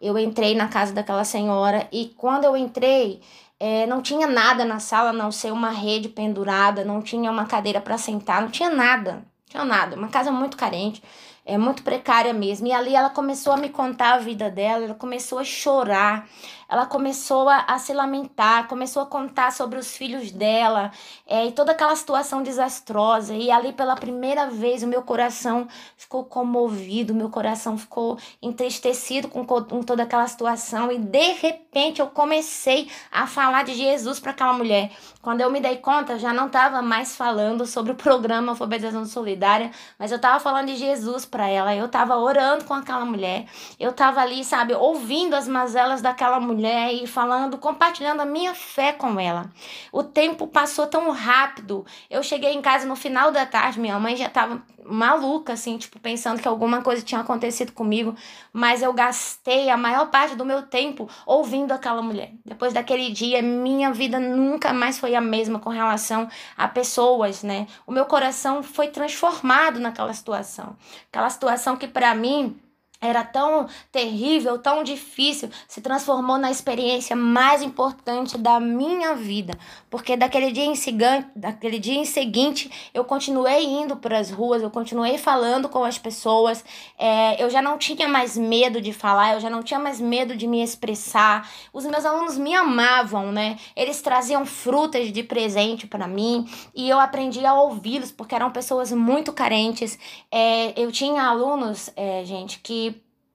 Eu 0.00 0.18
entrei 0.18 0.54
na 0.54 0.68
casa 0.68 0.92
daquela 0.92 1.24
senhora 1.24 1.86
e 1.92 2.06
quando 2.16 2.44
eu 2.44 2.56
entrei, 2.56 3.20
é, 3.60 3.86
não 3.86 4.00
tinha 4.02 4.26
nada 4.26 4.64
na 4.64 4.78
sala, 4.80 5.10
a 5.10 5.12
não 5.12 5.30
ser 5.30 5.52
uma 5.52 5.70
rede 5.70 6.08
pendurada, 6.08 6.84
não 6.84 7.02
tinha 7.02 7.30
uma 7.30 7.46
cadeira 7.46 7.80
para 7.80 7.98
sentar, 7.98 8.42
não 8.42 8.48
tinha 8.48 8.70
nada, 8.70 9.24
tinha 9.48 9.64
nada. 9.64 9.96
Uma 9.96 10.08
casa 10.08 10.32
muito 10.32 10.56
carente, 10.56 11.02
é 11.44 11.58
muito 11.58 11.82
precária 11.82 12.32
mesmo. 12.32 12.66
E 12.66 12.72
ali 12.72 12.94
ela 12.94 13.10
começou 13.10 13.52
a 13.52 13.56
me 13.56 13.68
contar 13.68 14.14
a 14.14 14.18
vida 14.18 14.50
dela, 14.50 14.84
ela 14.84 14.94
começou 14.94 15.38
a 15.38 15.44
chorar 15.44 16.26
ela 16.72 16.86
começou 16.86 17.50
a, 17.50 17.66
a, 17.68 17.78
se 17.78 17.92
lamentar, 17.92 18.66
começou 18.66 19.02
a 19.02 19.06
contar 19.06 19.52
sobre 19.52 19.78
os 19.78 19.94
filhos 19.94 20.32
dela 20.32 20.90
é, 21.26 21.44
e 21.44 21.52
toda 21.52 21.72
aquela 21.72 21.94
situação 21.94 22.42
desastrosa. 22.42 23.34
E 23.34 23.50
ali, 23.50 23.74
pela 23.74 23.94
primeira 23.94 24.46
vez, 24.46 24.82
o 24.82 24.86
meu 24.86 25.02
coração 25.02 25.68
ficou 25.98 26.24
comovido, 26.24 27.14
meu 27.14 27.28
coração 27.28 27.76
ficou 27.76 28.18
entristecido 28.40 29.28
com, 29.28 29.44
com 29.44 29.82
toda 29.82 30.04
aquela 30.04 30.26
situação. 30.26 30.90
E 30.90 30.96
de 30.96 31.32
repente 31.34 32.00
eu 32.00 32.06
comecei 32.06 32.90
a 33.10 33.26
falar 33.26 33.64
de 33.64 33.74
Jesus 33.74 34.18
para 34.18 34.30
aquela 34.30 34.54
mulher. 34.54 34.92
Quando 35.20 35.42
eu 35.42 35.50
me 35.50 35.60
dei 35.60 35.76
conta, 35.76 36.18
já 36.18 36.32
não 36.32 36.46
estava 36.46 36.80
mais 36.80 37.14
falando 37.14 37.66
sobre 37.66 37.92
o 37.92 37.94
programa 37.94 38.52
Alfabetização 38.52 39.04
Solidária, 39.04 39.70
mas 39.98 40.10
eu 40.10 40.16
estava 40.16 40.40
falando 40.40 40.68
de 40.68 40.76
Jesus 40.76 41.26
para 41.32 41.48
ela. 41.48 41.74
Eu 41.74 41.86
estava 41.86 42.16
orando 42.16 42.64
com 42.64 42.74
aquela 42.74 43.04
mulher, 43.06 43.46
eu 43.80 43.90
estava 43.90 44.20
ali, 44.20 44.44
sabe, 44.44 44.74
ouvindo 44.74 45.34
as 45.34 45.48
mazelas 45.48 46.02
daquela 46.02 46.38
mulher 46.38 46.92
e 46.92 47.06
falando, 47.06 47.56
compartilhando 47.56 48.20
a 48.20 48.26
minha 48.26 48.54
fé 48.54 48.92
com 48.92 49.18
ela. 49.18 49.50
O 49.90 50.04
tempo 50.04 50.46
passou 50.46 50.86
tão 50.86 51.10
rápido. 51.10 51.84
Eu 52.10 52.22
cheguei 52.22 52.52
em 52.52 52.60
casa 52.60 52.86
no 52.86 52.94
final 52.94 53.32
da 53.32 53.46
tarde, 53.46 53.80
minha 53.80 53.98
mãe 53.98 54.14
já 54.14 54.26
estava 54.26 54.62
maluca, 54.84 55.52
assim, 55.52 55.78
tipo, 55.78 55.98
pensando 55.98 56.40
que 56.40 56.48
alguma 56.48 56.82
coisa 56.82 57.02
tinha 57.02 57.20
acontecido 57.20 57.72
comigo, 57.72 58.14
mas 58.52 58.82
eu 58.82 58.92
gastei 58.92 59.70
a 59.70 59.76
maior 59.76 60.10
parte 60.10 60.34
do 60.36 60.44
meu 60.44 60.62
tempo 60.62 61.08
ouvindo 61.26 61.72
aquela 61.72 62.02
mulher. 62.02 62.32
Depois 62.44 62.72
daquele 62.72 63.10
dia, 63.10 63.42
minha 63.42 63.92
vida 63.92 64.18
nunca 64.18 64.72
mais 64.72 64.98
foi 64.98 65.14
a 65.14 65.20
mesma 65.20 65.58
com 65.58 65.70
relação 65.70 66.28
a 66.56 66.68
pessoas, 66.68 67.42
né? 67.42 67.66
O 67.86 67.92
meu 67.92 68.06
coração 68.06 68.62
foi 68.62 68.88
transformado 68.88 69.80
naquela 69.80 70.12
situação. 70.12 70.76
Aquela 71.10 71.30
situação 71.30 71.76
que 71.76 71.86
para 71.86 72.14
mim 72.14 72.56
era 73.02 73.24
tão 73.24 73.66
terrível, 73.90 74.58
tão 74.58 74.84
difícil, 74.84 75.50
se 75.66 75.80
transformou 75.80 76.38
na 76.38 76.52
experiência 76.52 77.16
mais 77.16 77.60
importante 77.60 78.38
da 78.38 78.60
minha 78.60 79.14
vida. 79.16 79.58
Porque 79.90 80.16
daquele 80.16 80.52
dia 80.52 80.64
em 80.64 80.76
seguinte, 80.76 81.26
daquele 81.34 81.80
dia 81.80 81.98
em 81.98 82.04
seguinte 82.04 82.70
eu 82.94 83.04
continuei 83.04 83.64
indo 83.64 83.96
para 83.96 84.18
as 84.18 84.30
ruas, 84.30 84.62
eu 84.62 84.70
continuei 84.70 85.18
falando 85.18 85.68
com 85.68 85.82
as 85.82 85.98
pessoas, 85.98 86.64
é, 86.96 87.42
eu 87.42 87.50
já 87.50 87.60
não 87.60 87.76
tinha 87.76 88.06
mais 88.06 88.36
medo 88.36 88.80
de 88.80 88.92
falar, 88.92 89.34
eu 89.34 89.40
já 89.40 89.50
não 89.50 89.64
tinha 89.64 89.80
mais 89.80 90.00
medo 90.00 90.36
de 90.36 90.46
me 90.46 90.62
expressar. 90.62 91.50
Os 91.72 91.84
meus 91.84 92.04
alunos 92.04 92.38
me 92.38 92.54
amavam, 92.54 93.32
né? 93.32 93.58
Eles 93.74 94.00
traziam 94.00 94.46
frutas 94.46 95.10
de 95.10 95.24
presente 95.24 95.88
para 95.88 96.06
mim 96.06 96.48
e 96.72 96.88
eu 96.88 97.00
aprendi 97.00 97.44
a 97.44 97.54
ouvi-los 97.54 98.12
porque 98.12 98.34
eram 98.34 98.52
pessoas 98.52 98.92
muito 98.92 99.32
carentes. 99.32 99.98
É, 100.30 100.80
eu 100.80 100.92
tinha 100.92 101.24
alunos, 101.24 101.90
é, 101.96 102.24
gente, 102.24 102.60
que 102.60 102.91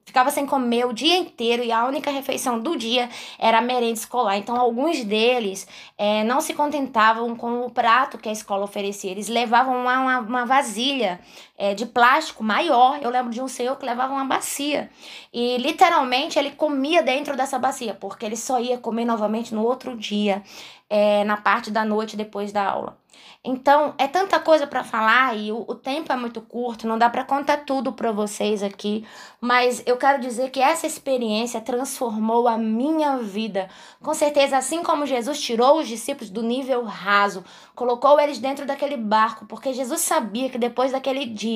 ficava 0.08 0.30
sem 0.30 0.46
comer 0.46 0.86
o 0.86 0.92
dia 0.94 1.18
inteiro 1.18 1.62
e 1.62 1.70
a 1.70 1.86
única 1.86 2.10
refeição 2.10 2.58
do 2.58 2.76
dia 2.76 3.10
era 3.38 3.58
a 3.58 3.60
merenda 3.60 3.92
escolar. 3.92 4.38
Então, 4.38 4.56
alguns 4.56 5.04
deles 5.04 5.68
é, 5.98 6.24
não 6.24 6.40
se 6.40 6.54
contentavam 6.54 7.36
com 7.36 7.66
o 7.66 7.70
prato 7.70 8.16
que 8.16 8.26
a 8.26 8.32
escola 8.32 8.64
oferecia, 8.64 9.10
eles 9.10 9.28
levavam 9.28 9.78
uma, 9.78 10.00
uma, 10.00 10.18
uma 10.20 10.46
vasilha 10.46 11.20
é, 11.58 11.74
de 11.74 11.84
plástico 11.84 12.44
maior. 12.44 13.00
Eu 13.02 13.10
lembro 13.10 13.32
de 13.32 13.42
um 13.42 13.48
senhor 13.48 13.76
que 13.76 13.84
levava 13.84 14.14
uma 14.14 14.24
bacia 14.24 14.88
e 15.32 15.58
literalmente 15.58 16.38
ele 16.38 16.52
comia 16.52 17.02
dentro 17.02 17.36
dessa 17.36 17.58
bacia, 17.58 17.92
porque 17.92 18.24
ele 18.24 18.36
só 18.36 18.60
ia 18.60 18.78
comer 18.78 19.04
novamente 19.04 19.52
no 19.54 19.64
outro 19.64 19.96
dia, 19.96 20.42
é, 20.88 21.24
na 21.24 21.36
parte 21.36 21.70
da 21.70 21.84
noite 21.84 22.16
depois 22.16 22.52
da 22.52 22.64
aula. 22.64 22.96
Então, 23.44 23.94
é 23.96 24.08
tanta 24.08 24.38
coisa 24.40 24.66
para 24.66 24.82
falar 24.82 25.36
e 25.36 25.52
o, 25.52 25.64
o, 25.66 25.74
tempo 25.74 26.12
é 26.12 26.16
muito 26.16 26.40
curto, 26.40 26.88
não 26.88 26.98
dá 26.98 27.08
para 27.08 27.24
contar 27.24 27.58
tudo 27.58 27.92
para 27.92 28.10
vocês 28.10 28.62
aqui, 28.64 29.06
mas 29.40 29.82
eu 29.86 29.96
quero 29.96 30.20
dizer 30.20 30.50
que 30.50 30.60
essa 30.60 30.86
experiência 30.86 31.60
transformou 31.60 32.48
a 32.48 32.58
minha 32.58 33.16
vida. 33.18 33.70
Com 34.02 34.12
certeza, 34.12 34.58
assim 34.58 34.82
como 34.82 35.06
Jesus 35.06 35.40
tirou 35.40 35.78
os 35.78 35.86
discípulos 35.86 36.30
do 36.30 36.42
nível 36.42 36.84
raso, 36.84 37.44
colocou 37.76 38.18
eles 38.18 38.38
dentro 38.38 38.66
daquele 38.66 38.96
barco, 38.96 39.46
porque 39.46 39.72
Jesus 39.72 40.00
sabia 40.00 40.50
que 40.50 40.58
depois 40.58 40.90
daquele 40.92 41.24
dia 41.24 41.47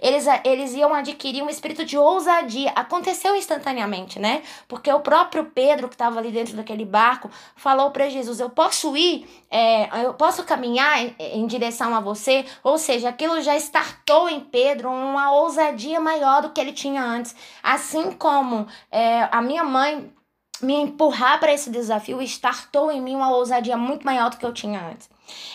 eles, 0.00 0.26
eles 0.44 0.74
iam 0.74 0.94
adquirir 0.94 1.42
um 1.42 1.48
espírito 1.48 1.84
de 1.84 1.96
ousadia. 1.96 2.70
Aconteceu 2.74 3.34
instantaneamente, 3.36 4.18
né? 4.18 4.42
Porque 4.66 4.92
o 4.92 5.00
próprio 5.00 5.46
Pedro, 5.46 5.88
que 5.88 5.94
estava 5.94 6.18
ali 6.18 6.30
dentro 6.30 6.56
daquele 6.56 6.84
barco, 6.84 7.30
falou 7.56 7.90
para 7.90 8.08
Jesus: 8.08 8.40
Eu 8.40 8.50
posso 8.50 8.96
ir, 8.96 9.26
é, 9.50 10.04
eu 10.04 10.14
posso 10.14 10.44
caminhar 10.44 10.98
em 11.18 11.46
direção 11.46 11.94
a 11.94 12.00
você, 12.00 12.44
ou 12.62 12.78
seja, 12.78 13.08
aquilo 13.08 13.40
já 13.40 13.56
startou 13.56 14.28
em 14.28 14.40
Pedro 14.40 14.90
uma 14.90 15.32
ousadia 15.32 16.00
maior 16.00 16.42
do 16.42 16.50
que 16.50 16.60
ele 16.60 16.72
tinha 16.72 17.02
antes. 17.02 17.34
Assim 17.62 18.12
como 18.12 18.66
é, 18.90 19.28
a 19.30 19.40
minha 19.42 19.64
mãe 19.64 20.12
me 20.60 20.74
empurrar 20.74 21.38
para 21.38 21.52
esse 21.52 21.70
desafio 21.70 22.20
startou 22.22 22.90
em 22.90 23.00
mim 23.00 23.14
uma 23.14 23.30
ousadia 23.30 23.76
muito 23.76 24.04
maior 24.04 24.30
do 24.30 24.36
que 24.36 24.46
eu 24.46 24.52
tinha 24.52 24.80
antes. 24.80 25.08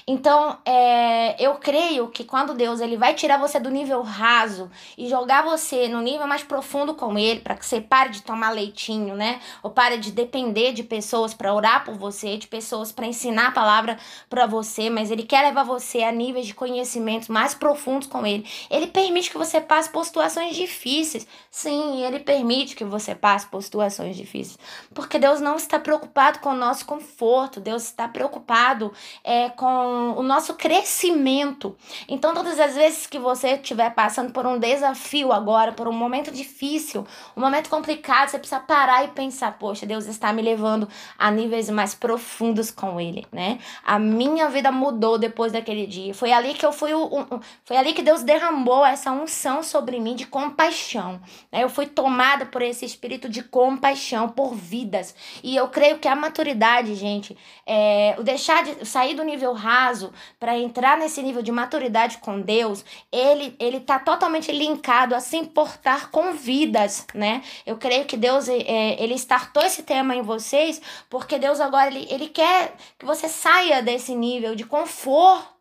Então, 0.08 0.58
é, 0.65 1.36
eu 1.44 1.56
creio 1.56 2.08
que 2.10 2.24
quando 2.24 2.53
Deus 2.53 2.82
ele 2.82 2.98
vai 2.98 3.13
tirar 3.13 3.38
você 3.38 3.60
do 3.60 3.70
nível 3.70 4.01
raso 4.01 4.70
e 4.98 5.08
jogar 5.08 5.44
você 5.44 5.88
no 5.88 6.01
nível 6.01 6.27
mais 6.27 6.44
profundo 6.44 6.94
com 6.94 7.18
Ele, 7.18 7.39
para 7.39 7.56
que 7.56 7.65
você 7.65 7.80
pare 7.80 8.10
de 8.10 8.22
tomar 8.22 8.51
leitinho, 8.51 9.15
né? 9.15 9.39
Ou 9.62 9.72
pare 9.72 9.98
de 9.98 10.12
depender 10.12 10.74
de 10.74 10.84
pessoas 10.84 11.34
para 11.34 11.53
orar 11.53 11.86
por 11.86 11.96
você, 11.96 12.38
de 12.38 12.48
pessoas 12.48 12.92
para 12.92 13.08
ensinar 13.08 13.48
a 13.48 13.51
palavra 13.51 13.98
para 14.30 14.46
você, 14.46 14.89
mas 14.89 15.12
Ele 15.12 15.24
quer 15.24 15.42
levar 15.44 15.63
você 15.63 16.03
a 16.03 16.12
níveis 16.12 16.46
de 16.46 16.53
conhecimentos 16.53 17.27
mais 17.27 17.53
profundos 17.53 18.08
com 18.08 18.25
Ele. 18.25 18.46
Ele 18.70 18.88
permite 18.88 19.30
que 19.30 19.38
você 19.38 19.62
passe 19.62 19.89
por 19.89 20.06
situações 20.06 20.56
difíceis. 20.56 21.27
Sim, 21.50 22.03
Ele 22.03 22.20
permite 22.20 22.75
que 22.75 22.84
você 22.84 23.15
passe 23.15 23.48
por 23.48 23.62
situações 23.62 24.15
difíceis. 24.15 24.58
Porque 24.94 25.18
Deus 25.18 25.39
não 25.39 25.56
está 25.56 25.80
preocupado 25.80 26.39
com 26.39 26.50
o 26.50 26.56
nosso 26.56 26.86
conforto, 26.86 27.60
Deus 27.60 27.84
está 27.84 28.08
preocupado 28.08 28.92
é, 29.24 29.50
com 29.50 29.62
com 29.63 30.15
o 30.17 30.24
nosso 30.24 30.55
crescimento. 30.55 31.74
Então, 32.10 32.34
todas 32.34 32.60
as 32.60 32.75
vezes 32.75 33.08
que 33.08 33.17
você 33.17 33.51
estiver 33.51 33.91
passando 33.91 34.34
por 34.34 34.46
um 34.46 34.60
desafio 34.60 35.32
agora, 35.32 35.72
por 35.72 35.88
um 35.88 35.93
momento 35.93 36.32
difícil, 36.32 37.08
um 37.38 37.39
momento 37.39 37.70
complicado, 37.70 38.27
você 38.27 38.38
precisa 38.38 38.60
parar 38.60 39.05
e 39.05 39.08
pensar: 39.12 39.58
poxa, 39.58 39.86
Deus 39.86 40.05
está 40.05 40.34
me 40.34 40.41
levando 40.41 40.86
a 41.17 41.32
níveis 41.32 41.70
mais 41.70 41.96
profundos 41.96 42.72
com 42.72 43.00
Ele, 43.00 43.25
né? 43.32 43.58
A 43.86 43.98
minha 43.98 44.50
vida 44.50 44.70
mudou 44.70 45.17
depois 45.17 45.53
daquele 45.53 45.88
dia. 45.88 46.13
Foi 46.13 46.34
ali 46.34 46.55
que 46.55 46.65
eu 46.65 46.74
fui, 46.74 46.93
um, 46.93 47.25
foi 47.63 47.77
ali 47.77 47.93
que 47.93 48.01
Deus 48.01 48.22
derramou 48.22 48.86
essa 48.86 49.13
unção 49.13 49.63
sobre 49.63 49.98
mim 49.98 50.13
de 50.13 50.27
compaixão. 50.27 51.22
Né? 51.50 51.63
Eu 51.63 51.70
fui 51.70 51.86
tomada 51.86 52.46
por 52.46 52.62
esse 52.62 52.84
espírito 52.84 53.29
de 53.29 53.41
compaixão 53.41 54.27
por 54.27 54.53
vidas. 54.53 55.15
E 55.41 55.55
eu 55.55 55.70
creio 55.70 56.00
que 56.00 56.08
a 56.10 56.17
maturidade, 56.17 56.96
gente, 56.96 57.38
é, 57.65 58.13
o 58.20 58.24
deixar 58.24 58.62
de 58.65 58.86
sair 58.86 59.15
do 59.15 59.24
nível 59.24 59.52
raso 59.53 60.12
para 60.39 60.57
entrar 60.57 60.98
nesse 60.98 61.22
nível 61.22 61.41
de 61.41 61.51
maturidade 61.51 62.17
com 62.17 62.41
Deus, 62.41 62.83
ele 63.12 63.55
ele 63.60 63.79
tá 63.79 64.00
totalmente 64.00 64.51
linkado 64.51 65.15
a 65.15 65.19
se 65.19 65.38
importar 65.38 66.10
com 66.12 66.33
vidas, 66.33 67.05
né? 67.13 67.41
Eu 67.65 67.77
creio 67.77 68.05
que 68.05 68.17
Deus 68.17 68.50
é, 68.50 69.01
ele 69.01 69.13
startou 69.15 69.63
esse 69.63 69.83
tema 69.83 70.15
em 70.15 70.22
vocês 70.22 70.81
porque 71.10 71.39
Deus 71.39 71.60
agora 71.60 71.88
ele, 71.88 72.07
ele 72.10 72.27
quer 72.27 72.75
que 72.98 73.05
você 73.05 73.27
saia 73.29 73.81
desse 73.81 74.15
nível 74.15 74.55
de 74.55 74.63
conforto 74.65 75.52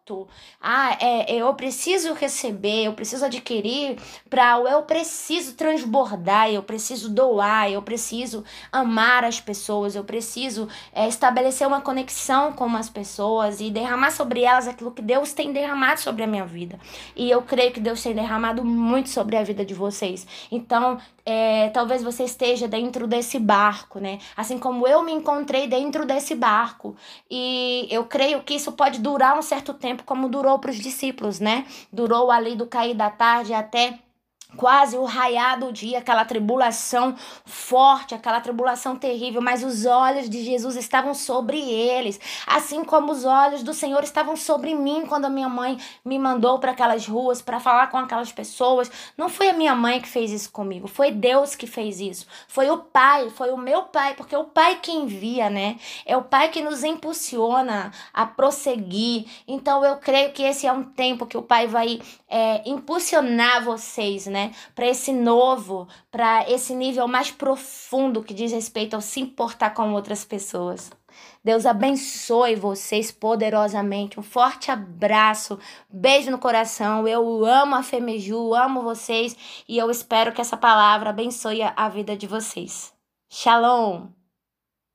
ah, 0.60 0.98
é, 1.00 1.32
eu 1.32 1.54
preciso 1.54 2.12
receber, 2.12 2.86
eu 2.86 2.92
preciso 2.92 3.24
adquirir, 3.24 3.96
para 4.28 4.58
eu 4.58 4.82
preciso 4.82 5.54
transbordar, 5.54 6.50
eu 6.50 6.60
preciso 6.60 7.08
doar, 7.08 7.70
eu 7.70 7.80
preciso 7.80 8.44
amar 8.72 9.24
as 9.24 9.40
pessoas, 9.40 9.94
eu 9.94 10.02
preciso 10.02 10.68
é, 10.92 11.06
estabelecer 11.06 11.68
uma 11.68 11.80
conexão 11.80 12.52
com 12.52 12.74
as 12.74 12.90
pessoas 12.90 13.60
e 13.60 13.70
derramar 13.70 14.10
sobre 14.10 14.42
elas 14.42 14.66
aquilo 14.66 14.90
que 14.90 15.02
Deus 15.02 15.32
tem 15.32 15.52
derramado 15.52 16.00
sobre 16.00 16.24
a 16.24 16.26
minha 16.26 16.44
vida. 16.44 16.80
E 17.14 17.30
eu 17.30 17.40
creio 17.42 17.72
que 17.72 17.78
Deus 17.78 18.02
tem 18.02 18.12
derramado 18.12 18.64
muito 18.64 19.08
sobre 19.08 19.36
a 19.36 19.44
vida 19.44 19.64
de 19.64 19.72
vocês. 19.74 20.26
Então, 20.50 20.98
é, 21.24 21.70
talvez 21.70 22.02
você 22.02 22.24
esteja 22.24 22.66
dentro 22.66 23.06
desse 23.06 23.38
barco, 23.38 23.98
né? 23.98 24.18
Assim 24.36 24.58
como 24.58 24.86
eu 24.86 25.02
me 25.02 25.12
encontrei 25.12 25.66
dentro 25.66 26.04
desse 26.04 26.34
barco. 26.34 26.96
E 27.30 27.86
eu 27.90 28.04
creio 28.04 28.42
que 28.42 28.54
isso 28.54 28.72
pode 28.72 29.00
durar 29.00 29.38
um 29.38 29.42
certo 29.42 29.72
tempo, 29.74 30.04
como 30.04 30.28
durou 30.28 30.58
para 30.58 30.70
os 30.70 30.78
discípulos, 30.78 31.38
né? 31.38 31.66
Durou 31.92 32.30
ali 32.30 32.56
do 32.56 32.66
cair 32.66 32.94
da 32.94 33.10
tarde 33.10 33.54
até 33.54 33.98
quase 34.56 34.96
o 34.96 35.04
raiar 35.04 35.58
do 35.58 35.72
dia, 35.72 35.98
aquela 35.98 36.24
tribulação 36.24 37.14
forte, 37.44 38.14
aquela 38.14 38.40
tribulação 38.40 38.96
terrível, 38.96 39.40
mas 39.40 39.62
os 39.62 39.86
olhos 39.86 40.28
de 40.28 40.42
Jesus 40.44 40.76
estavam 40.76 41.14
sobre 41.14 41.58
eles, 41.58 42.20
assim 42.46 42.84
como 42.84 43.12
os 43.12 43.24
olhos 43.24 43.62
do 43.62 43.72
Senhor 43.72 44.02
estavam 44.02 44.36
sobre 44.36 44.74
mim 44.74 45.04
quando 45.06 45.26
a 45.26 45.30
minha 45.30 45.48
mãe 45.48 45.78
me 46.04 46.18
mandou 46.18 46.58
para 46.58 46.72
aquelas 46.72 47.06
ruas 47.06 47.40
para 47.40 47.60
falar 47.60 47.88
com 47.88 47.98
aquelas 47.98 48.32
pessoas. 48.32 48.90
Não 49.16 49.28
foi 49.28 49.50
a 49.50 49.52
minha 49.52 49.74
mãe 49.74 50.00
que 50.00 50.08
fez 50.08 50.30
isso 50.30 50.50
comigo, 50.50 50.88
foi 50.88 51.10
Deus 51.10 51.54
que 51.54 51.66
fez 51.66 52.00
isso. 52.00 52.26
Foi 52.48 52.70
o 52.70 52.78
Pai, 52.78 53.30
foi 53.30 53.50
o 53.50 53.56
meu 53.56 53.84
Pai, 53.84 54.14
porque 54.14 54.34
é 54.34 54.38
o 54.38 54.44
Pai 54.44 54.78
que 54.80 54.90
envia, 54.90 55.48
né? 55.48 55.76
É 56.04 56.16
o 56.16 56.22
Pai 56.22 56.48
que 56.48 56.62
nos 56.62 56.84
impulsiona 56.84 57.92
a 58.12 58.26
prosseguir. 58.26 59.26
Então 59.46 59.84
eu 59.84 59.96
creio 59.96 60.32
que 60.32 60.42
esse 60.42 60.66
é 60.66 60.72
um 60.72 60.82
tempo 60.82 61.26
que 61.26 61.36
o 61.36 61.42
Pai 61.42 61.66
vai 61.66 62.00
é, 62.28 62.62
impulsionar 62.68 63.64
vocês, 63.64 64.26
né? 64.26 64.41
Né? 64.42 64.54
Para 64.74 64.86
esse 64.86 65.12
novo, 65.12 65.86
para 66.10 66.48
esse 66.50 66.74
nível 66.74 67.06
mais 67.06 67.30
profundo 67.30 68.22
que 68.22 68.34
diz 68.34 68.52
respeito 68.52 68.94
ao 68.94 69.00
se 69.00 69.20
importar 69.20 69.70
com 69.70 69.92
outras 69.92 70.24
pessoas. 70.24 70.90
Deus 71.44 71.66
abençoe 71.66 72.54
vocês 72.54 73.12
poderosamente. 73.12 74.18
Um 74.18 74.22
forte 74.22 74.70
abraço, 74.70 75.58
beijo 75.90 76.30
no 76.30 76.38
coração. 76.38 77.06
Eu 77.06 77.44
amo 77.44 77.74
a 77.74 77.82
Femeju, 77.82 78.54
amo 78.54 78.82
vocês 78.82 79.36
e 79.68 79.76
eu 79.78 79.90
espero 79.90 80.32
que 80.32 80.40
essa 80.40 80.56
palavra 80.56 81.10
abençoe 81.10 81.62
a 81.62 81.88
vida 81.88 82.16
de 82.16 82.26
vocês. 82.26 82.92
Shalom! 83.28 84.21